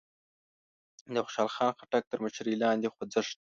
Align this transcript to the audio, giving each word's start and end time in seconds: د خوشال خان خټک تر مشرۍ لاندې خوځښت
د 1.13 1.15
خوشال 1.25 1.49
خان 1.55 1.71
خټک 1.79 2.03
تر 2.11 2.17
مشرۍ 2.23 2.55
لاندې 2.63 2.87
خوځښت 2.93 3.37